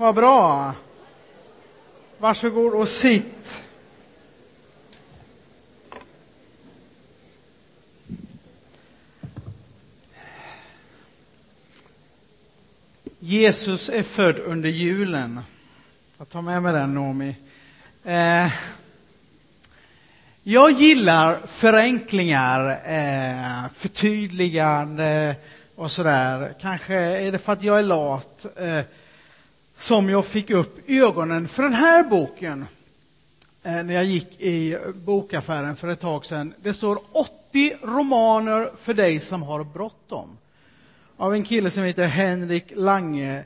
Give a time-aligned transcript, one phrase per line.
[0.00, 0.74] Vad bra.
[2.18, 3.62] Varsågod och sitt.
[13.18, 15.40] Jesus är född under julen.
[16.18, 17.36] Jag tar med mig den, Nomi.
[18.04, 18.48] Eh,
[20.42, 25.36] jag gillar förenklingar, eh, förtydligande
[25.74, 26.54] och sådär.
[26.60, 28.80] Kanske är det för att jag är lat eh,
[29.80, 32.66] som jag fick upp ögonen för den här boken
[33.62, 36.54] eh, när jag gick i bokaffären för ett tag sedan.
[36.62, 40.38] Det står 80 romaner för dig som har bråttom
[41.16, 43.44] av en kille som heter Henrik Lange.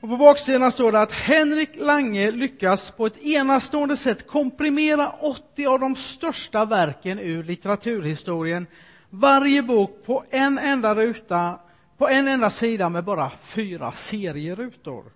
[0.00, 5.66] Och på baksidan står det att Henrik Lange lyckas på ett enastående sätt komprimera 80
[5.66, 8.66] av de största verken ur litteraturhistorien.
[9.10, 11.58] Varje bok på en enda ruta,
[11.98, 15.15] på en enda sida med bara fyra serierutor.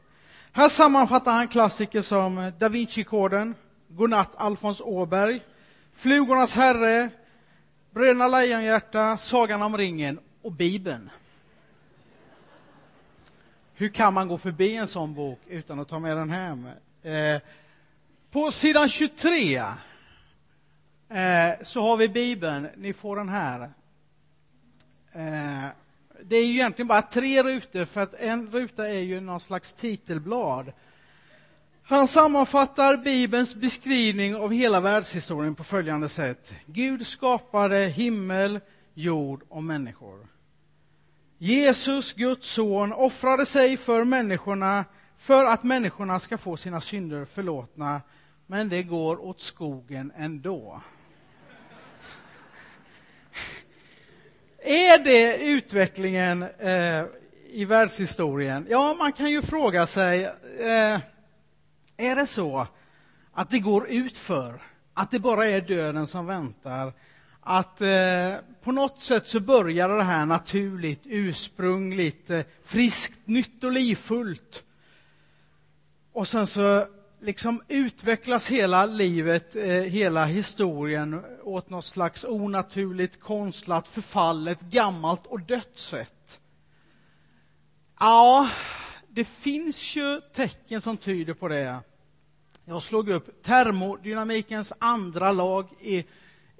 [0.52, 3.54] Här sammanfattar han klassiker som Da Vinci-koden,
[3.88, 5.42] Godnatt Alfons Åberg,
[5.94, 7.10] Flugornas herre,
[7.90, 11.10] Bröderna Lejonhjärta, Sagan om ringen och Bibeln.
[13.74, 16.68] Hur kan man gå förbi en sån bok utan att ta med den hem?
[17.02, 17.40] Eh,
[18.30, 22.68] på sidan 23 eh, så har vi Bibeln.
[22.76, 23.70] Ni får den här.
[25.12, 25.66] Eh,
[26.24, 29.72] det är ju egentligen bara tre rutor, för att en ruta är ju någon slags
[29.72, 30.72] titelblad.
[31.82, 36.54] Han sammanfattar Bibelns beskrivning av hela världshistorien på följande sätt.
[36.66, 38.60] Gud skapade himmel,
[38.94, 40.26] jord och människor.
[41.38, 44.84] Jesus, Guds son, offrade sig för människorna
[45.18, 48.00] för att människorna ska få sina synder förlåtna,
[48.46, 50.80] men det går åt skogen ändå.
[54.70, 57.04] Är det utvecklingen eh,
[57.48, 58.66] i världshistorien?
[58.70, 60.24] Ja, man kan ju fråga sig,
[60.58, 61.00] eh,
[61.96, 62.66] är det så
[63.32, 64.62] att det går utför?
[64.94, 66.92] Att det bara är döden som väntar?
[67.40, 73.72] att eh, på något sätt så började det här naturligt, ursprungligt, eh, friskt, nytt och
[73.72, 74.64] livfullt.
[76.12, 76.86] Och sen så
[77.20, 85.40] liksom utvecklas hela livet, eh, hela historien åt något slags onaturligt, konstlat, förfallet, gammalt och
[85.40, 86.40] dött sätt.
[87.98, 88.48] Ja,
[89.08, 91.78] det finns ju tecken som tyder på det.
[92.64, 96.04] Jag slog upp termodynamikens andra lag i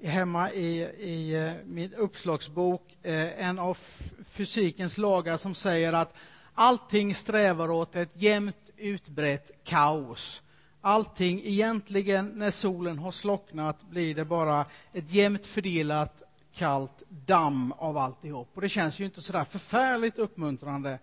[0.03, 3.77] hemma i, i eh, min uppslagsbok eh, en av
[4.31, 6.13] fysikens lagar som säger att
[6.53, 10.41] allting strävar åt ett jämnt utbrett kaos.
[10.81, 17.97] Allting, egentligen när solen har slocknat blir det bara ett jämnt fördelat kallt damm av
[17.97, 18.49] alltihop.
[18.53, 20.99] Och det känns ju inte så där förfärligt uppmuntrande.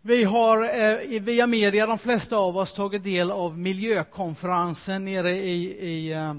[0.00, 5.88] Vi har eh, via media, de flesta av oss, tagit del av miljökonferensen nere i,
[5.88, 6.34] i eh,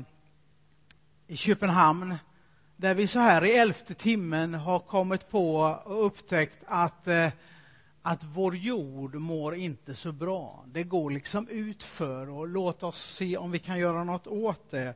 [1.29, 2.16] i Köpenhamn
[2.75, 7.27] där vi så här i elfte timmen har kommit på och upptäckt att, eh,
[8.01, 10.65] att vår jord mår inte så bra.
[10.67, 14.93] Det går liksom utför och låt oss se om vi kan göra något åt det.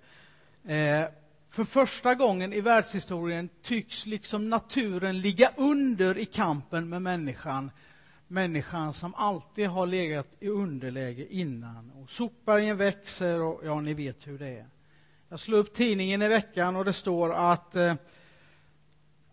[0.73, 1.05] Eh,
[1.49, 7.71] för första gången i världshistorien tycks liksom naturen ligga under i kampen med människan.
[8.27, 11.91] Människan som alltid har legat i underläge innan.
[11.91, 14.67] Och sopbergen växer och ja, ni vet hur det är.
[15.29, 17.93] Jag slog upp tidningen i veckan och det står att, eh,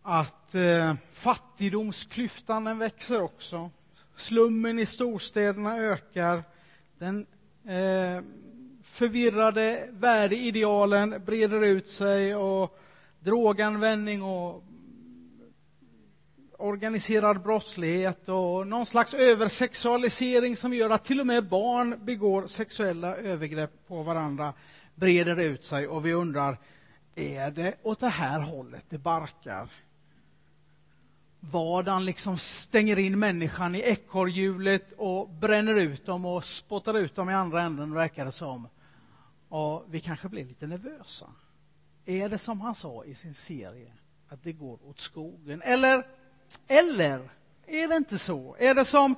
[0.03, 3.71] att eh, fattigdomsklyftan den växer också.
[4.17, 6.45] Slummen i storstäderna ökar.
[6.99, 7.27] Den
[7.65, 8.25] eh,
[8.83, 12.79] förvirrade värdeidealen breder ut sig och
[13.21, 14.65] droganvändning och
[16.59, 23.17] organiserad brottslighet och någon slags översexualisering som gör att till och med barn begår sexuella
[23.17, 24.53] övergrepp på varandra
[24.95, 26.59] breder ut sig och vi undrar,
[27.15, 29.69] är det åt det här hållet det barkar?
[31.41, 37.31] Vardagen liksom stänger in människan i ekorrhjulet och bränner ut dem och spottar ut dem
[37.31, 38.69] i andra änden, verkar det som.
[39.49, 41.27] Och vi kanske blir lite nervösa.
[42.05, 43.93] Är det som han sa i sin serie,
[44.29, 45.63] att det går åt skogen?
[45.63, 46.07] Eller,
[46.69, 47.31] eller
[47.67, 48.57] är det inte så?
[48.59, 49.15] Är det som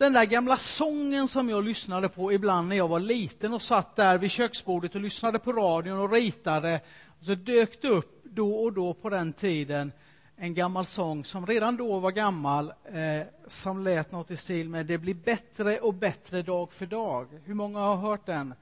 [0.00, 3.96] den där gamla sången som jag lyssnade på ibland när jag var liten och satt
[3.96, 6.80] där vid köksbordet och lyssnade på radion och ritade.
[7.20, 9.92] Så dök det upp då och då på den tiden
[10.42, 14.86] en gammal sång som redan då var gammal, eh, som lät något i stil med
[14.86, 17.40] Det blir bättre och bättre dag för dag.
[17.44, 18.54] Hur många har hört den?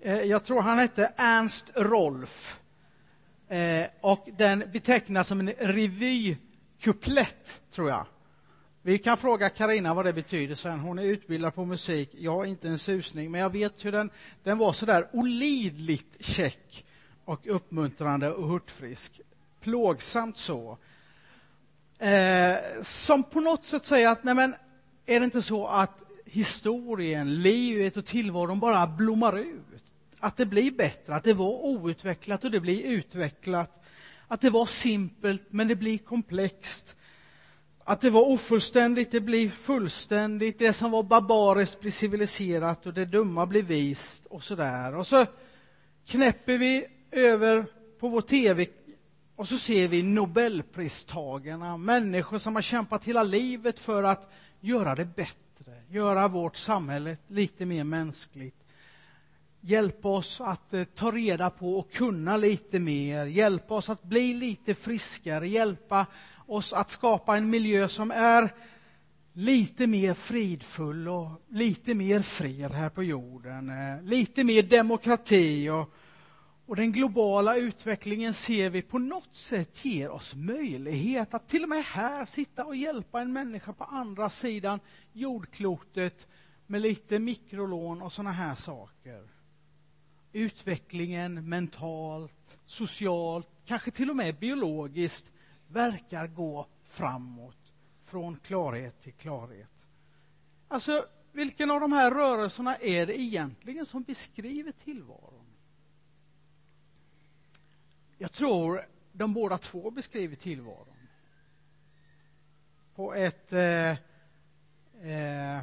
[0.00, 2.60] Eh, jag tror han hette Ernst Rolf.
[3.48, 6.40] Eh, och den betecknas som en revykuplett,
[7.72, 8.06] tror jag.
[8.82, 10.80] Vi kan fråga Karina vad det betyder sen.
[10.80, 12.10] Hon är utbildad på musik.
[12.12, 14.10] Jag har inte en susning, men jag vet hur den,
[14.42, 16.84] den var så där olidligt käck
[17.24, 19.20] och uppmuntrande och hurtfrisk.
[19.60, 20.78] Plågsamt så.
[21.98, 24.54] Eh, som på något sätt säger att, nej men,
[25.06, 29.92] är det inte så att historien, livet och tillvaron bara blommar ut?
[30.18, 33.84] Att det blir bättre, att det var outvecklat och det blir utvecklat.
[34.28, 36.96] Att det var simpelt, men det blir komplext.
[37.84, 40.58] Att det var ofullständigt, det blir fullständigt.
[40.58, 44.94] Det som var barbariskt blir civiliserat och det dumma blir vist och sådär.
[44.94, 45.26] Och så
[46.06, 47.66] knäpper vi över
[48.00, 48.66] på vår tv
[49.40, 55.04] och så ser vi Nobelpristagarna, människor som har kämpat hela livet för att göra det
[55.04, 58.56] bättre, göra vårt samhälle lite mer mänskligt.
[59.60, 64.34] Hjälpa oss att eh, ta reda på och kunna lite mer, hjälpa oss att bli
[64.34, 66.06] lite friskare, hjälpa
[66.46, 68.54] oss att skapa en miljö som är
[69.32, 75.94] lite mer fridfull och lite mer fred här på jorden, eh, lite mer demokrati och,
[76.70, 81.68] och den globala utvecklingen ser vi på något sätt ger oss möjlighet att till och
[81.68, 84.80] med här sitta och hjälpa en människa på andra sidan
[85.12, 86.26] jordklotet
[86.66, 89.28] med lite mikrolån och såna här saker.
[90.32, 95.32] Utvecklingen mentalt, socialt, kanske till och med biologiskt
[95.68, 97.72] verkar gå framåt,
[98.04, 99.86] från klarhet till klarhet.
[100.68, 105.39] Alltså, vilken av de här rörelserna är det egentligen som beskriver tillvaron?
[108.22, 110.96] Jag tror de båda två beskriver tillvaron.
[112.94, 113.90] På ett eh,
[115.10, 115.60] eh,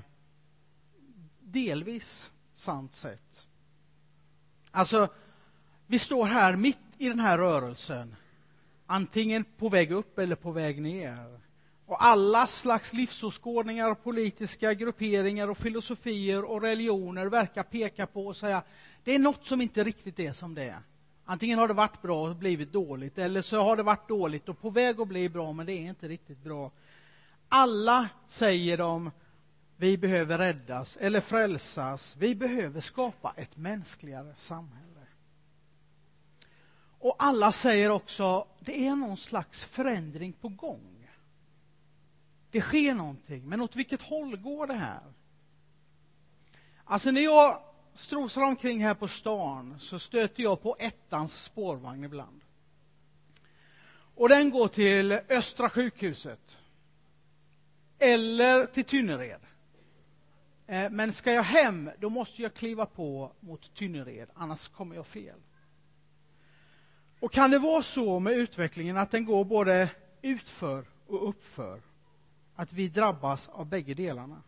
[1.40, 3.48] delvis sant sätt.
[4.72, 5.10] Alltså,
[5.88, 8.16] vi står här mitt i den här rörelsen
[8.86, 11.40] antingen på väg upp eller på väg ner.
[11.86, 18.64] Och alla slags livsåskådningar, politiska grupperingar och filosofier och religioner verkar peka på och säga
[19.04, 20.82] det är något som inte riktigt är som det är.
[21.30, 24.62] Antingen har det varit bra och blivit dåligt eller så har det varit dåligt och
[24.62, 26.72] på väg att bli bra men det är inte riktigt bra.
[27.50, 29.12] Alla säger de
[29.78, 32.16] vi behöver räddas eller frälsas.
[32.16, 35.06] Vi behöver skapa ett mänskligare samhälle.
[37.00, 41.10] Och alla säger också, det är någon slags förändring på gång.
[42.52, 45.14] Det sker någonting, men åt vilket håll går det här?
[46.84, 47.67] Alltså när jag
[47.98, 52.42] strosar omkring här på stan så stöter jag på ettans spårvagn ibland.
[54.16, 56.58] Och den går till Östra sjukhuset.
[58.00, 59.42] Eller till Tynnered.
[60.68, 65.06] Eh, men ska jag hem, då måste jag kliva på mot Tynnered, annars kommer jag
[65.06, 65.40] fel.
[67.20, 69.90] Och kan det vara så med utvecklingen att den går både
[70.22, 71.82] utför och uppför?
[72.56, 74.42] Att vi drabbas av bägge delarna?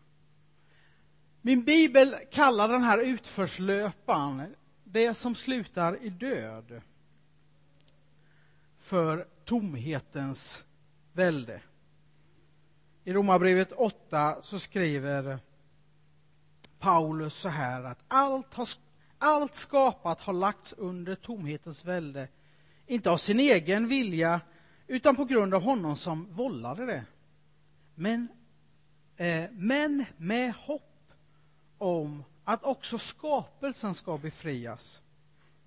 [1.42, 4.54] Min bibel kallar den här utförslöpan
[4.84, 6.80] det som slutar i död
[8.78, 10.64] för tomhetens
[11.12, 11.60] välde.
[13.04, 15.38] I Romarbrevet 8 så skriver
[16.78, 18.68] Paulus så här att allt, har,
[19.18, 22.28] allt skapat har lagts under tomhetens välde
[22.90, 24.40] inte av sin egen vilja,
[24.86, 27.04] utan på grund av honom som vållade det.
[27.94, 28.28] Men,
[29.16, 30.89] eh, men med hopp
[31.80, 35.02] om att också skapelsen ska befrias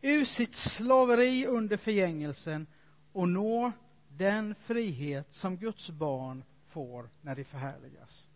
[0.01, 2.67] ur sitt slaveri under förgängelsen
[3.11, 3.71] och nå
[4.07, 8.27] den frihet som Guds barn får när de förhärligas.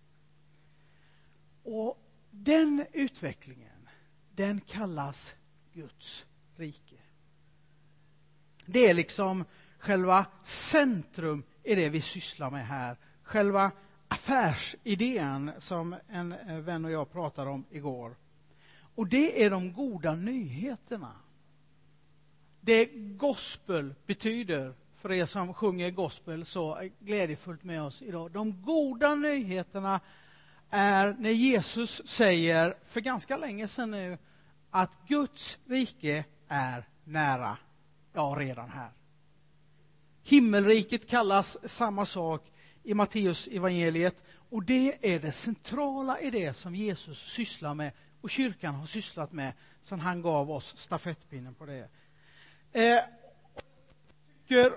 [1.63, 3.89] Och den utvecklingen,
[4.35, 5.33] den kallas
[5.73, 6.97] Guds rike.
[8.65, 9.45] Det är liksom
[9.77, 12.97] själva centrum i det vi sysslar med här.
[13.23, 13.71] Själva
[14.07, 18.15] affärsidén som en eh, vän och jag pratade om igår.
[18.95, 21.11] Och det är de goda nyheterna.
[22.61, 28.31] Det gospel betyder, för er som sjunger gospel så glädjefullt med oss idag.
[28.31, 29.99] De goda nyheterna
[30.69, 34.17] är när Jesus säger, för ganska länge sedan nu,
[34.69, 37.57] att Guds rike är nära
[38.17, 38.89] Ja, redan här.
[40.23, 42.51] Himmelriket kallas samma sak
[42.87, 47.91] i Matteus evangeliet och det är det centrala i det som Jesus sysslar med
[48.21, 51.89] och kyrkan har sysslat med sedan han gav oss stafettpinnen på det.
[52.71, 53.03] Eh, jag
[54.47, 54.73] tycker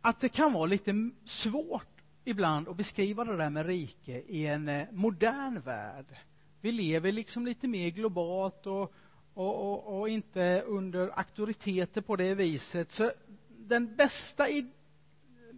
[0.00, 4.68] att det kan vara lite svårt ibland att beskriva det där med rike i en
[4.68, 6.16] eh, modern värld.
[6.60, 8.94] Vi lever liksom lite mer globalt och
[9.36, 12.92] och, och, och, inte under auktoriteter på det viset.
[12.92, 13.12] Så
[13.48, 14.72] den bästa idén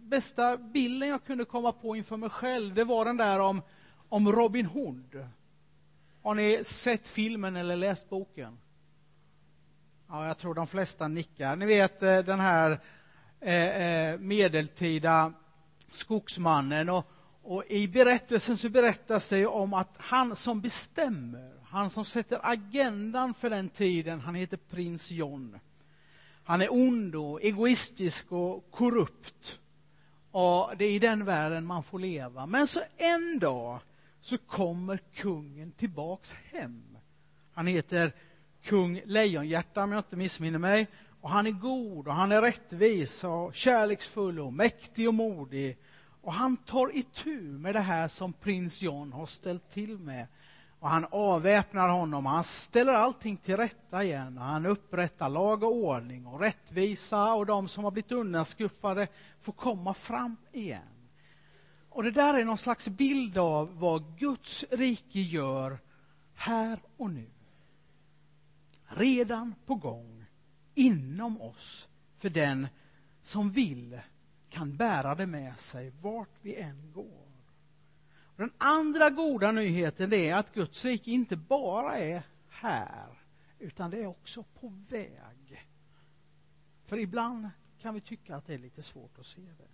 [0.07, 3.61] bästa bilden jag kunde komma på inför mig själv, det var den där om,
[4.09, 5.27] om Robin Hood.
[6.21, 8.57] Har ni sett filmen eller läst boken?
[10.09, 11.55] Ja, jag tror de flesta nickar.
[11.55, 12.79] Ni vet eh, den här
[13.39, 15.33] eh, eh, medeltida
[15.91, 16.89] skogsmannen.
[16.89, 17.11] Och,
[17.43, 23.33] och I berättelsen så berättas det om att han som bestämmer, han som sätter agendan
[23.33, 25.59] för den tiden, han heter prins John.
[26.43, 29.59] Han är ond och egoistisk och korrupt.
[30.31, 32.45] Och det är i den världen man får leva.
[32.45, 33.79] Men så en dag
[34.21, 36.97] så kommer kungen tillbaks hem.
[37.53, 38.11] Han heter
[38.63, 40.87] kung Lejonhjärta om jag inte missminner mig.
[41.21, 45.77] Och han är god och han är rättvis och kärleksfull och mäktig och modig.
[46.21, 50.27] Och han tar itu med det här som prins John har ställt till med.
[50.79, 54.37] Och han avväpnar honom, han ställer allting till rätta igen.
[54.37, 59.07] Han upprättar lag och ordning och rättvisa och de som har blivit undanskuffade
[59.41, 60.81] får komma fram igen.
[61.89, 65.79] Och det där är någon slags bild av vad Guds rike gör
[66.33, 67.29] här och nu.
[68.87, 70.25] Redan på gång
[70.75, 72.67] inom oss för den
[73.21, 73.99] som vill
[74.49, 77.26] kan bära det med sig vart vi än går.
[78.37, 83.07] Den andra goda nyheten är att Guds rike inte bara är här,
[83.59, 85.67] utan det är också på väg.
[86.85, 87.49] För ibland
[87.81, 89.67] kan vi tycka att det är lite svårt att se det.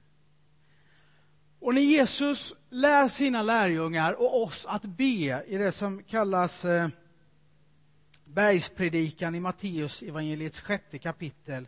[1.59, 6.87] Och när Jesus lär sina lärjungar och oss att be i det som kallas eh,
[8.25, 11.67] bergspredikan i Matteus evangeliets sjätte kapitel.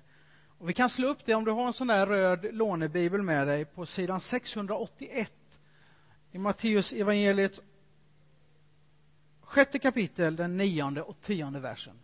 [0.57, 3.47] Och vi kan slå upp det om du har en sån där röd lånebibel med
[3.47, 5.33] dig på sidan 681
[6.35, 7.61] i Matteus evangeliets
[9.41, 11.99] sjätte kapitel, den nionde och tionde versen.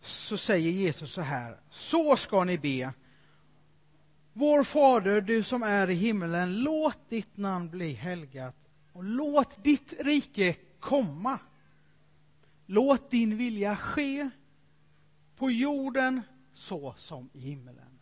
[0.00, 2.92] Så säger Jesus så här, så ska ni be.
[4.32, 8.56] Vår Fader, du som är i himmelen, låt ditt namn bli helgat
[8.92, 11.38] och låt ditt rike komma.
[12.66, 14.30] Låt din vilja ske
[15.36, 17.98] på jorden så som i himlen.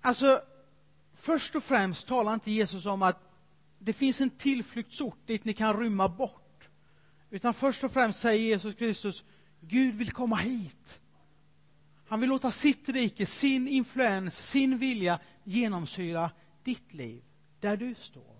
[0.00, 0.40] Alltså,
[1.14, 3.26] först och främst talar inte Jesus om att
[3.78, 6.68] det finns en tillflyktsort dit ni kan rymma bort.
[7.30, 9.24] Utan först och främst säger Jesus Kristus,
[9.60, 11.00] Gud vill komma hit.
[12.06, 16.30] Han vill låta sitt rike, sin influens, sin vilja genomsyra
[16.62, 17.22] ditt liv,
[17.60, 18.36] där du står.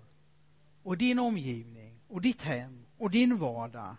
[0.83, 3.97] Och din omgivning, och ditt hem, och din vardag.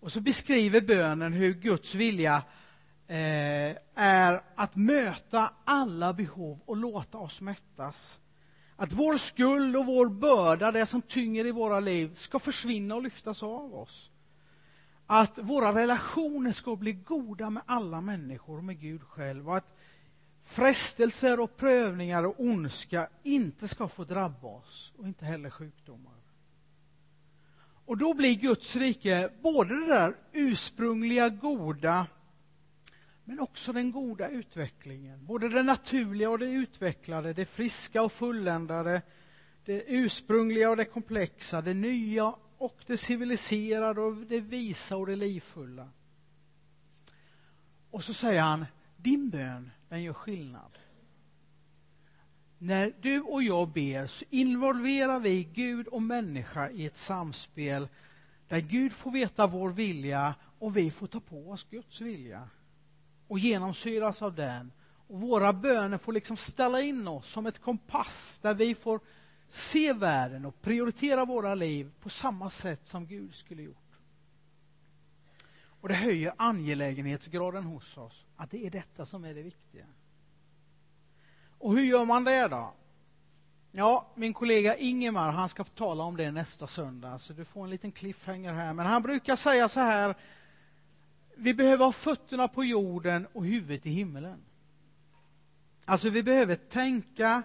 [0.00, 2.42] Och så beskriver bönen hur Guds vilja
[3.06, 8.20] eh, är att möta alla behov och låta oss mättas.
[8.76, 13.02] Att vår skuld och vår börda, det som tynger i våra liv, ska försvinna och
[13.02, 14.10] lyftas av oss.
[15.06, 19.48] Att våra relationer ska bli goda med alla människor och med Gud själv.
[19.48, 19.76] Och att
[20.44, 26.19] frestelser och prövningar och ondska inte ska få drabba oss och inte heller sjukdomar.
[27.90, 32.06] Och då blir Guds rike både det där ursprungliga goda
[33.24, 35.26] men också den goda utvecklingen.
[35.26, 39.02] Både det naturliga och det utvecklade, det friska och fulländade,
[39.64, 45.16] det ursprungliga och det komplexa, det nya och det civiliserade och det visa och det
[45.16, 45.88] livfulla.
[47.90, 48.66] Och så säger han,
[48.96, 50.79] din bön, den gör skillnad.
[52.62, 57.88] När du och jag ber så involverar vi Gud och människa i ett samspel
[58.48, 62.48] där Gud får veta vår vilja och vi får ta på oss Guds vilja
[63.28, 64.72] och genomsyras av den.
[65.08, 69.00] Och Våra böner får liksom ställa in oss som ett kompass där vi får
[69.50, 73.76] se världen och prioritera våra liv på samma sätt som Gud skulle gjort.
[75.52, 79.86] Och Det höjer angelägenhetsgraden hos oss, att det är detta som är det viktiga.
[81.60, 82.72] Och hur gör man det då?
[83.72, 87.70] Ja, min kollega Ingemar, han ska tala om det nästa söndag, så du får en
[87.70, 88.72] liten cliffhanger här.
[88.72, 90.14] Men han brukar säga så här,
[91.36, 94.38] vi behöver ha fötterna på jorden och huvudet i himlen.
[95.84, 97.42] Alltså, vi behöver tänka,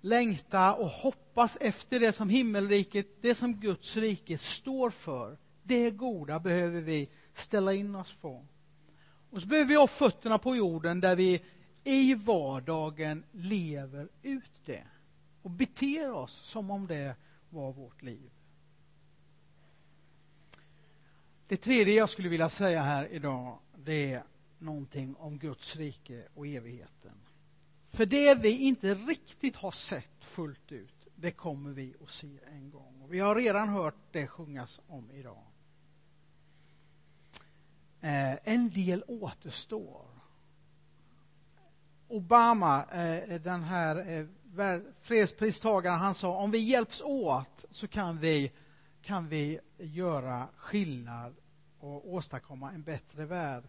[0.00, 5.36] längta och hoppas efter det som himmelriket, det som Guds rike står för.
[5.62, 8.44] Det goda behöver vi ställa in oss på.
[9.30, 11.42] Och så behöver vi ha fötterna på jorden där vi
[11.84, 14.84] i vardagen lever ut det
[15.42, 17.16] och beter oss som om det
[17.50, 18.30] var vårt liv.
[21.46, 24.22] Det tredje jag skulle vilja säga här idag, det är
[24.58, 27.14] någonting om Guds rike och evigheten.
[27.90, 32.70] För det vi inte riktigt har sett fullt ut, det kommer vi att se en
[32.70, 33.02] gång.
[33.02, 35.42] Och vi har redan hört det sjungas om idag.
[38.00, 40.17] Eh, en del återstår.
[42.08, 48.52] Obama, eh, den här eh, fredspristagaren, han sa om vi hjälps åt så kan vi,
[49.02, 51.34] kan vi göra skillnad
[51.80, 53.64] och åstadkomma en bättre värld.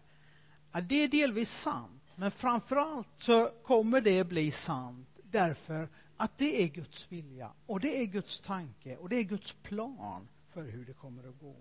[0.72, 6.62] Ja, det är delvis sant, men framförallt så kommer det bli sant därför att det
[6.62, 10.84] är Guds vilja och det är Guds tanke och det är Guds plan för hur
[10.84, 11.56] det kommer att gå.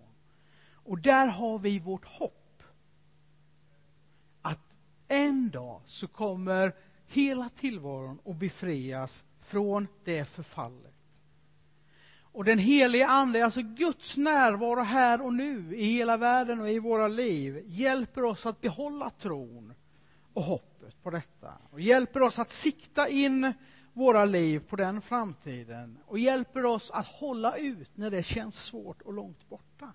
[0.71, 2.38] Och där har vi vårt hopp.
[5.11, 6.75] En dag så kommer
[7.07, 10.93] hela tillvaron att befrias från det förfallet.
[12.21, 16.79] Och den helige Ande, alltså Guds närvaro här och nu i hela världen och i
[16.79, 19.73] våra liv, hjälper oss att behålla tron
[20.33, 21.53] och hoppet på detta.
[21.71, 23.53] Och hjälper oss att sikta in
[23.93, 29.01] våra liv på den framtiden och hjälper oss att hålla ut när det känns svårt
[29.01, 29.93] och långt borta.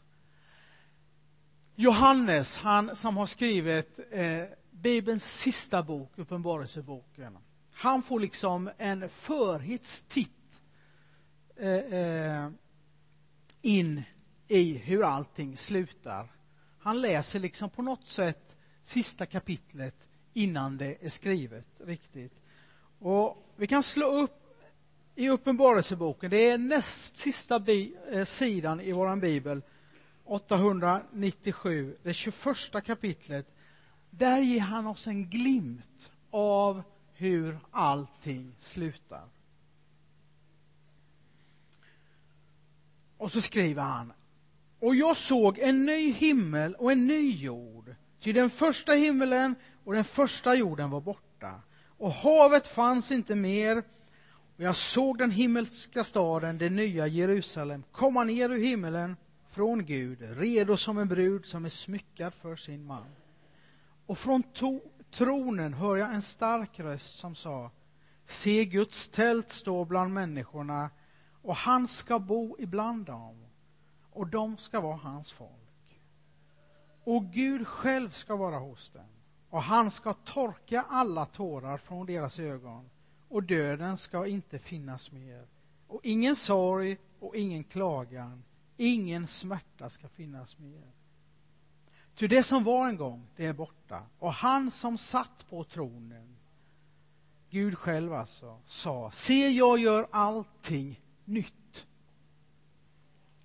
[1.74, 4.44] Johannes, han som har skrivit eh,
[4.84, 7.38] Bibelns sista bok, Uppenbarelseboken,
[7.72, 10.62] han får liksom en förhetstitt
[11.56, 12.48] eh, eh,
[13.62, 14.02] in
[14.48, 16.32] i hur allting slutar.
[16.78, 22.42] Han läser liksom på något sätt sista kapitlet innan det är skrivet riktigt.
[22.98, 24.64] Och vi kan slå upp
[25.14, 29.62] i Uppenbarelseboken, det är näst sista bi, eh, sidan i vår bibel,
[30.24, 33.53] 897, det 21 kapitlet.
[34.18, 39.28] Där ger han oss en glimt av hur allting slutar.
[43.16, 44.12] Och så skriver han.
[44.78, 47.94] Och jag såg en ny himmel och en ny jord.
[48.20, 49.54] Ty den första himmelen
[49.84, 51.60] och den första jorden var borta
[51.98, 53.82] och havet fanns inte mer.
[54.56, 59.16] Och jag såg den himmelska staden, det nya Jerusalem, komma ner ur himmelen
[59.50, 63.06] från Gud, redo som en brud som är smyckad för sin man.
[64.06, 64.42] Och från
[65.10, 67.70] tronen hör jag en stark röst som sa
[68.24, 70.90] Se, Guds tält står bland människorna
[71.42, 73.46] och han ska bo ibland dem
[74.10, 76.00] och de ska vara hans folk.
[77.04, 79.08] Och Gud själv ska vara hos dem
[79.50, 82.90] och han ska torka alla tårar från deras ögon
[83.28, 85.46] och döden ska inte finnas mer.
[85.86, 88.44] Och ingen sorg och ingen klagan,
[88.76, 90.93] ingen smärta ska finnas mer.
[92.16, 94.02] Ty det som var en gång, det är borta.
[94.18, 96.36] Och han som satt på tronen,
[97.50, 101.86] Gud själv alltså, sa, se jag gör allting nytt.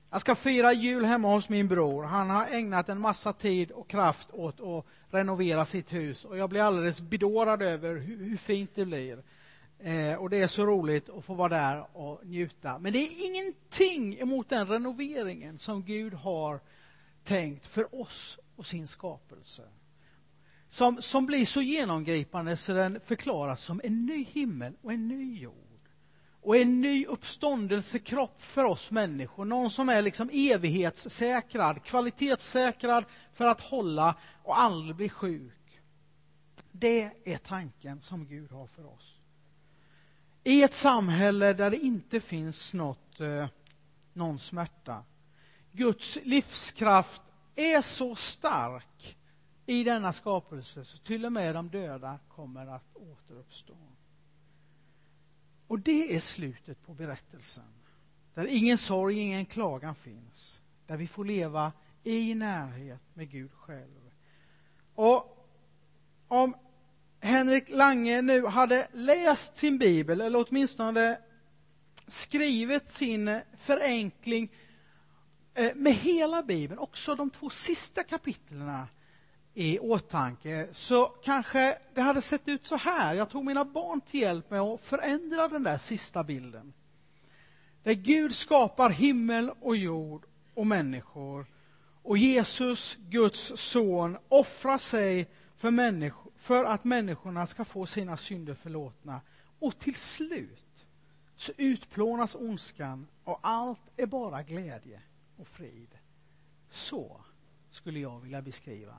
[0.09, 2.03] Jag ska fira jul hemma hos min bror.
[2.03, 6.49] Han har ägnat en massa tid och kraft åt att renovera sitt hus och jag
[6.49, 9.23] blir alldeles bedårad över hur, hur fint det blir.
[9.79, 12.79] Eh, och det är så roligt att få vara där och njuta.
[12.79, 16.59] Men det är ingenting emot den renoveringen som Gud har
[17.23, 19.63] tänkt för oss och sin skapelse.
[20.69, 25.39] Som, som blir så genomgripande så den förklaras som en ny himmel och en ny
[25.39, 25.89] jord
[26.41, 29.45] och en ny uppståndelsekropp för oss människor.
[29.45, 35.81] Någon som är liksom evighetssäkrad, kvalitetssäkrad för att hålla och aldrig bli sjuk.
[36.71, 39.19] Det är tanken som Gud har för oss.
[40.43, 43.47] I ett samhälle där det inte finns något, eh,
[44.13, 45.03] någon smärta.
[45.71, 47.21] Guds livskraft
[47.55, 49.17] är så stark
[49.65, 53.77] i denna skapelse så till och med de döda kommer att återuppstå.
[55.67, 57.63] Och det är slutet på berättelsen.
[58.33, 60.61] Där ingen sorg, ingen klagan finns.
[60.87, 61.71] Där vi får leva
[62.03, 64.11] i närhet med Gud själv.
[64.95, 65.47] Och
[66.27, 66.55] om
[67.19, 71.19] Henrik Lange nu hade läst sin bibel, eller åtminstone
[72.07, 74.51] skrivit sin förenkling
[75.53, 78.85] Eh, med hela bibeln, också de två sista kapitlen
[79.53, 83.13] i åtanke så kanske det hade sett ut så här.
[83.15, 86.73] Jag tog mina barn till hjälp med att förändra den där sista bilden.
[87.83, 91.45] Där Gud skapar himmel och jord och människor
[92.03, 98.53] och Jesus, Guds son, offrar sig för, människor, för att människorna ska få sina synder
[98.53, 99.21] förlåtna.
[99.59, 100.85] Och till slut
[101.35, 105.01] så utplånas ondskan och allt är bara glädje
[105.39, 105.97] och frid.
[106.69, 107.21] Så
[107.69, 108.97] skulle jag vilja beskriva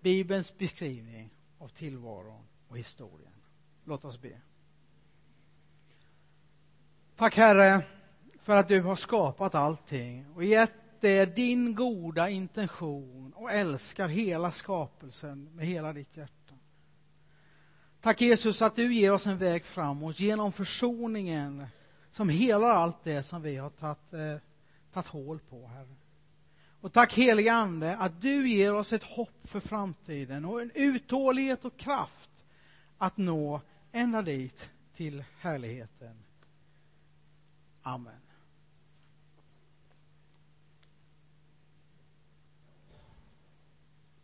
[0.00, 3.32] Bibelns beskrivning av tillvaron och historien.
[3.84, 4.40] Låt oss be.
[7.16, 7.84] Tack Herre
[8.42, 14.52] för att du har skapat allting och gett det din goda intention och älskar hela
[14.52, 16.54] skapelsen med hela ditt hjärta.
[18.00, 21.66] Tack Jesus att du ger oss en väg framåt genom försoningen
[22.10, 24.36] som helar allt det som vi har tagit, eh,
[24.92, 25.94] tagit hål på, Herre.
[26.80, 31.64] Och tack helige Ande att du ger oss ett hopp för framtiden och en uthållighet
[31.64, 32.44] och kraft
[32.98, 33.60] att nå
[33.92, 36.24] ända dit till härligheten.
[37.82, 38.27] Amen.